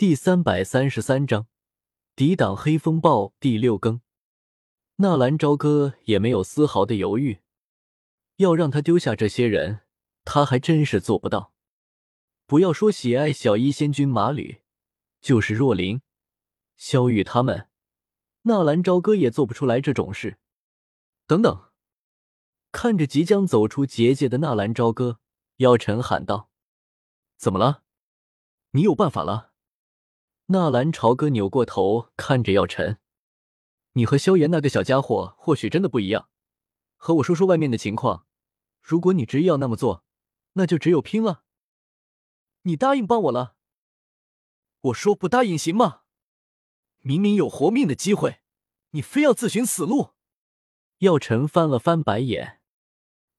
[0.00, 1.46] 第三百三十三章
[2.16, 4.00] 抵挡黑风暴第六更。
[4.96, 7.40] 纳兰朝歌也没有丝毫的犹豫，
[8.36, 9.80] 要让他丢下这些人，
[10.24, 11.52] 他还真是做不到。
[12.46, 14.62] 不要说喜爱小医仙君马吕，
[15.20, 16.00] 就是若琳、
[16.78, 17.68] 萧玉他们，
[18.44, 20.38] 纳兰朝歌也做不出来这种事。
[21.26, 21.64] 等等，
[22.72, 25.20] 看着即将走出结界的纳兰朝歌，
[25.56, 26.48] 妖尘喊道
[27.36, 27.82] ：“怎么了？
[28.70, 29.48] 你有办法了？”
[30.52, 32.98] 纳兰朝歌扭过头看着药尘
[33.94, 36.28] ：“你和萧炎那个小家伙或许真的不一样，
[36.96, 38.26] 和我说说外面的情况。
[38.82, 40.04] 如果你执意要那么做，
[40.54, 41.44] 那就只有拼了。
[42.62, 43.54] 你答应帮我了，
[44.80, 46.00] 我说不答应行吗？
[46.98, 48.40] 明明有活命的机会，
[48.90, 50.14] 你非要自寻死路。”
[50.98, 52.60] 药尘翻了翻白眼，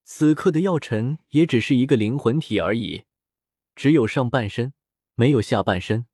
[0.06, 3.04] 此刻的药尘也只是一个灵魂体而已，
[3.76, 4.74] 只有上半身，
[5.16, 6.06] 没有下半身。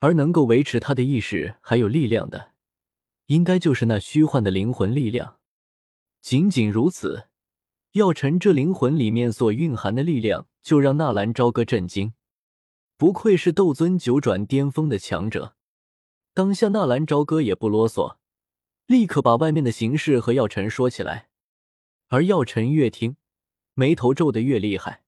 [0.00, 2.52] 而能够维持他的意识还有力量的，
[3.26, 5.38] 应该就是那虚幻的灵魂力量。
[6.20, 7.28] 仅仅如此，
[7.92, 12.12] 药尘这灵魂里面所蕴含的力量，就让纳兰朝歌震惊。
[12.96, 15.54] 不愧是斗尊九转巅峰的强者。
[16.34, 18.16] 当下纳兰朝歌也不啰嗦，
[18.86, 21.28] 立刻把外面的形势和药尘说起来。
[22.08, 23.16] 而药尘越听，
[23.74, 25.02] 眉头皱得越厉害。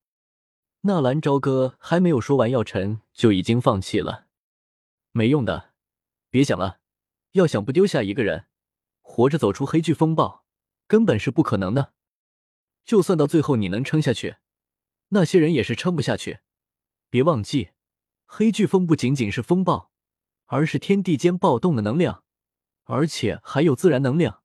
[0.82, 4.26] 纳兰朝歌还没有说完，药尘就已经放弃了。
[5.12, 5.72] 没用的，
[6.30, 6.78] 别想了。
[7.32, 8.46] 要想不丢下一个人，
[9.00, 10.44] 活着走出黑巨风暴，
[10.86, 11.92] 根本是不可能的。
[12.84, 14.36] 就算到最后你能撑下去，
[15.08, 16.40] 那些人也是撑不下去。
[17.08, 17.70] 别忘记，
[18.26, 19.92] 黑巨风不仅仅是风暴，
[20.46, 22.24] 而是天地间暴动的能量，
[22.84, 24.42] 而且还有自然能量。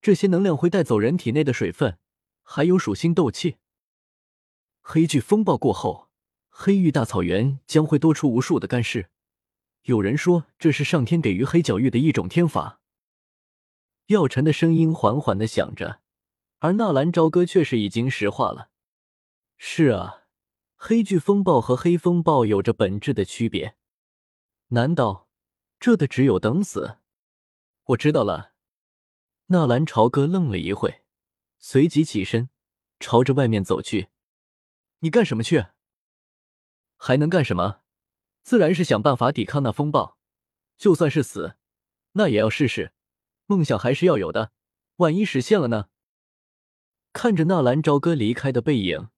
[0.00, 1.98] 这些能量会带走人体内的水分，
[2.42, 3.58] 还有属性斗气。
[4.80, 6.08] 黑巨风暴过后，
[6.48, 9.10] 黑域大草原将会多出无数的干尸。
[9.86, 12.80] 有人说这是上天给予黑角域的一种天罚。
[14.06, 16.00] 药尘的声音缓缓的响着，
[16.58, 18.70] 而纳兰朝歌却是已经石化了。
[19.56, 20.24] 是啊，
[20.74, 23.76] 黑巨风暴和黑风暴有着本质的区别。
[24.68, 25.28] 难道
[25.78, 26.98] 这的只有等死？
[27.84, 28.54] 我知道了。
[29.46, 31.02] 纳兰朝歌愣了一会，
[31.58, 32.50] 随即起身，
[32.98, 34.08] 朝着外面走去。
[34.98, 35.66] 你干什么去？
[36.96, 37.82] 还能干什么？
[38.46, 40.16] 自然是想办法抵抗那风暴，
[40.78, 41.56] 就算是死，
[42.12, 42.92] 那也要试试。
[43.46, 44.52] 梦想还是要有的，
[44.98, 45.88] 万一实现了呢？
[47.12, 49.08] 看着纳兰朝歌离开的背影，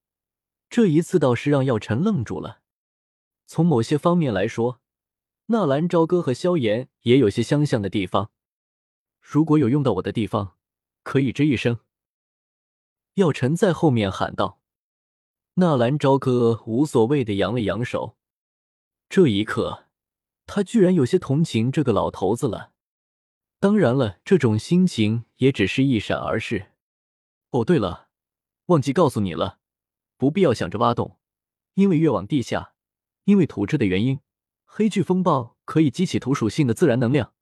[0.71, 2.63] 这一次倒是让药尘愣住了。
[3.47, 4.81] 从某些方面来说，
[5.49, 8.31] 纳兰朝歌和萧炎也有些相像的地方。
[9.21, 10.57] 如果有用到我的地方，
[11.03, 11.81] 可以吱一声。
[13.17, 14.63] 药尘在后面喊道。
[15.57, 18.18] 纳兰朝歌无所谓的扬了扬手。
[19.09, 19.87] 这一刻，
[20.47, 22.73] 他居然有些同情这个老头子了。
[23.59, 26.73] 当然了，这种心情也只是一闪而逝。
[27.51, 28.09] 哦，对了，
[28.67, 29.61] 忘记告诉你了，
[30.19, 31.19] 不必要想着挖洞，
[31.75, 32.75] 因为越往地下，
[33.25, 34.21] 因为土质的原因，
[34.67, 37.33] 黑巨风暴可以激起土属性的自然能量，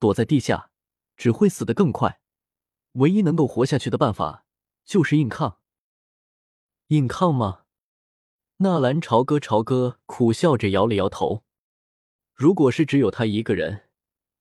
[0.00, 0.70] 躲在地下
[1.16, 2.20] 只会死得更快。
[2.94, 4.44] 唯一能够活下去的办法
[4.84, 5.60] 就是硬抗。
[6.88, 7.65] 硬抗吗？
[8.58, 11.44] 纳兰朝歌，朝歌苦笑着摇了摇头。
[12.32, 13.90] 如果是只有他一个人，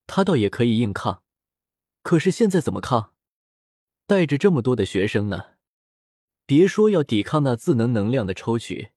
[0.07, 1.21] 他倒也可以硬抗。
[2.01, 3.11] 可是现在怎么抗？
[4.07, 5.55] 带着这么多的学生呢？
[6.45, 8.91] 别说要抵抗那自能能量的抽取，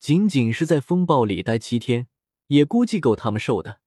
[0.00, 2.08] 仅仅是在风暴里待七天，
[2.48, 3.80] 也估计够他们受的。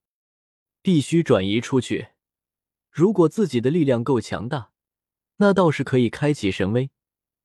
[0.81, 2.09] 必须转移出去。
[2.89, 4.71] 如果自己的力量够强大，
[5.37, 6.89] 那倒是可以开启神威，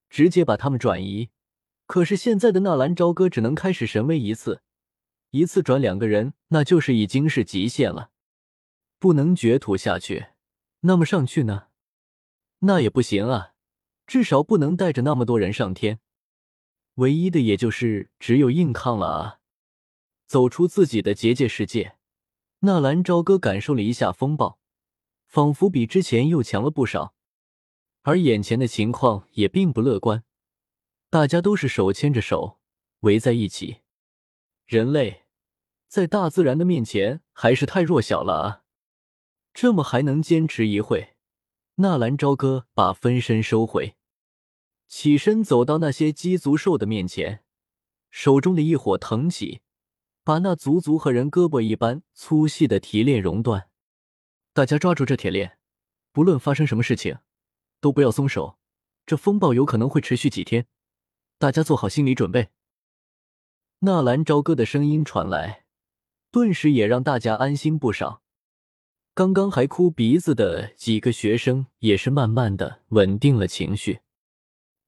[0.08, 1.30] 直接把他们转移。
[1.88, 4.60] 可是现在的纳兰朝歌只能开始神威一次，
[5.30, 8.10] 一次转两个人，那就是已经是极限了，
[8.98, 10.26] 不能绝土下去。
[10.80, 11.68] 那么上去呢？
[12.58, 13.54] 那也不行啊，
[14.06, 16.00] 至少不能带着那么多人上天。
[16.96, 19.40] 唯一的也就是只有硬抗了啊！
[20.26, 21.96] 走出自己的结界世界，
[22.58, 24.58] 纳兰朝歌感受了一下风暴，
[25.26, 27.14] 仿佛比之前又强了不少，
[28.02, 30.22] 而眼前的情况也并不乐观。
[31.10, 32.58] 大家都是手牵着手
[33.00, 33.78] 围在一起，
[34.66, 35.24] 人类
[35.86, 38.64] 在大自然的面前还是太弱小了啊！
[39.54, 41.16] 这么还能坚持一会？
[41.76, 43.96] 纳兰朝歌把分身收回，
[44.86, 47.42] 起身走到那些鸡足兽的面前，
[48.10, 49.62] 手中的一火腾起，
[50.22, 53.70] 把那足足和人胳膊一般粗细的铁链熔断。
[54.52, 55.58] 大家抓住这铁链，
[56.12, 57.18] 不论发生什么事情，
[57.80, 58.58] 都不要松手。
[59.06, 60.66] 这风暴有可能会持续几天。
[61.40, 62.48] 大家做好心理准备。
[63.80, 65.64] 纳兰朝歌的声音传来，
[66.32, 68.22] 顿时也让大家安心不少。
[69.14, 74.00] 刚刚还哭鼻子的几个学生也是慢慢的稳定了情绪。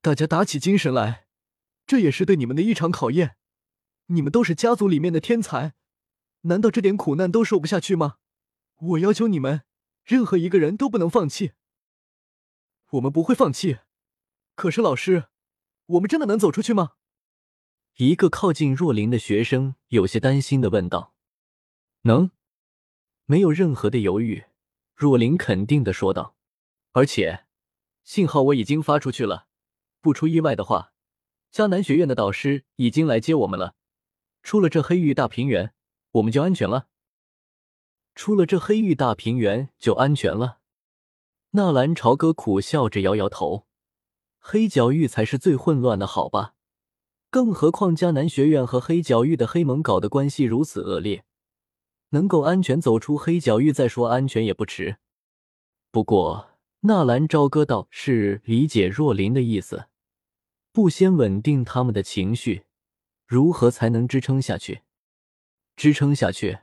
[0.00, 1.26] 大家打起精神来，
[1.86, 3.36] 这也是对你们的一场考验。
[4.06, 5.74] 你们都是家族里面的天才，
[6.42, 8.16] 难道这点苦难都受不下去吗？
[8.78, 9.62] 我要求你们，
[10.02, 11.52] 任何一个人都不能放弃。
[12.90, 13.78] 我们不会放弃。
[14.56, 15.26] 可是老师，
[15.90, 16.92] 我们真的能走出去吗？
[17.96, 21.14] 一个靠近若琳的学生有些担心的问道。
[22.02, 22.30] 能，
[23.26, 24.44] 没有任何的犹豫，
[24.94, 26.36] 若琳肯定的说道。
[26.92, 27.46] 而且，
[28.04, 29.48] 信号我已经发出去了，
[30.00, 30.92] 不出意外的话，
[31.52, 33.74] 迦南学院的导师已经来接我们了。
[34.42, 35.74] 出了这黑域大平原，
[36.12, 36.88] 我们就安全了。
[38.14, 40.60] 出了这黑域大平原就安全了。
[41.50, 43.66] 纳兰朝歌苦笑着摇摇头。
[44.40, 46.54] 黑角域才是最混乱的，好吧？
[47.30, 51.24] 更何况迦南学院和黑角域的黑盟搞的关系如此恶劣，
[52.08, 54.96] 能够安全走出黑角域再说安全也不迟。
[55.92, 59.86] 不过纳兰朝歌倒是理解若琳的意思，
[60.72, 62.64] 不先稳定他们的情绪。
[63.26, 64.80] 如何才能支撑下去？
[65.76, 66.60] 支撑下去？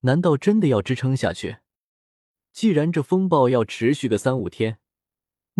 [0.00, 1.58] 难道真的要支撑下去？
[2.52, 4.78] 既然这风暴要持续个三五天，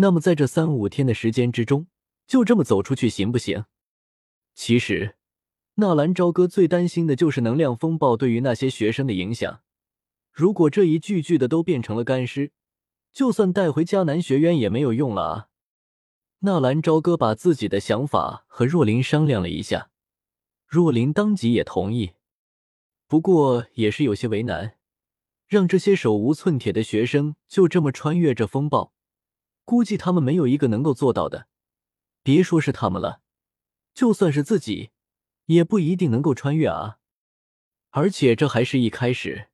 [0.01, 1.87] 那么在这三五天的时间之中，
[2.25, 3.65] 就这么走出去行不行？
[4.55, 5.17] 其实，
[5.75, 9.61] 纳兰朝歌最担心的就是能量风暴对于那些学生的影响。
[10.31, 12.53] 如果这一句句的都变成了干尸，
[13.11, 15.47] 就算带回迦南学院也没有用了啊！
[16.39, 19.89] 纳兰朝歌把自己的想法和若琳商量了一下。
[20.65, 22.13] 若琳当即也同意，
[23.05, 24.77] 不过也是有些为难，
[25.45, 28.93] 让这些手无寸铁的学生就这么穿越这风暴，
[29.69, 31.47] 估计他们没有一个能够做到的。
[32.23, 33.21] 别说是他们了，
[33.93, 34.89] 就算是自己，
[35.45, 36.97] 也不一定能够穿越啊！
[37.91, 39.49] 而且这还是一开始，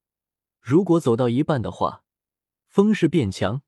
[0.62, 2.04] 如果走到一半的话，
[2.70, 3.62] 风势变强，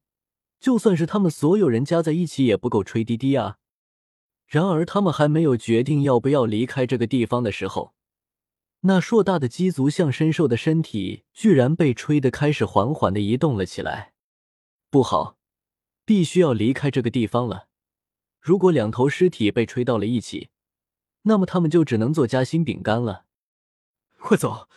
[0.57, 3.57] 就算是他们所有人加在一起也不够吹滴滴啊！
[4.45, 7.93] 然而，他们还没有决定要不要离开这个地方的时候，
[8.81, 14.13] 那硕大的鸡足象身兽的身体居然被吹得开始缓缓的移动了起来。
[14.89, 15.36] 不好，
[16.07, 17.67] 必须要离开这个地方了。
[18.39, 20.49] 如果两头尸体被吹到了一起，
[21.23, 23.25] 那么他们就只能做夹心饼干了。
[24.17, 24.69] 快走，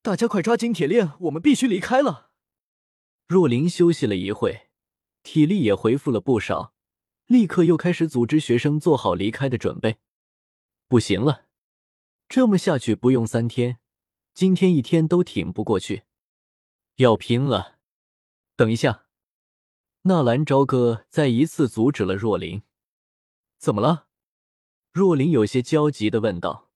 [0.00, 2.30] 大家快抓紧铁链，我们必须离开了。
[3.26, 4.68] 若琳休息了一会，
[5.24, 6.72] 体力也恢复了不少。
[7.26, 9.96] 立刻又开始组织学生做好离开的准备。
[10.86, 11.46] 不行了，
[12.28, 13.80] 这么下去不用三天，
[14.32, 16.04] 今天一天都挺不过去，
[16.98, 17.78] 要拼了！
[18.54, 19.05] 等一下，
[20.08, 22.62] 纳兰朝歌再一次阻止了若琳。
[23.58, 24.06] 怎么了？
[24.92, 26.70] 若琳有些焦急的问道。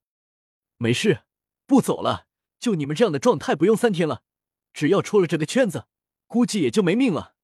[0.79, 1.23] 没事，
[1.65, 2.27] 不走了。
[2.59, 4.25] 就你们这样的状态，不用三天了，
[4.73, 5.87] 只要出了这个圈子，
[6.27, 7.37] 估计也就没命了。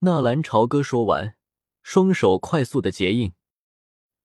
[0.00, 1.36] 纳兰朝歌说完。
[1.80, 3.34] 双手快速的结印，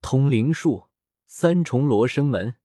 [0.01, 0.87] 通灵术、
[1.27, 2.55] 三重罗生门、